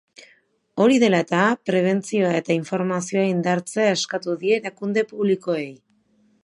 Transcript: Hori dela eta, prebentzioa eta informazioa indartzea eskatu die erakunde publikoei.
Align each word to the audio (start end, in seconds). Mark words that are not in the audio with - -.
Hori 0.85 0.95
dela 1.03 1.19
eta, 1.25 1.41
prebentzioa 1.71 2.31
eta 2.39 2.57
informazioa 2.57 3.27
indartzea 3.35 3.93
eskatu 3.99 4.39
die 4.45 4.61
erakunde 4.63 5.07
publikoei. 5.15 5.69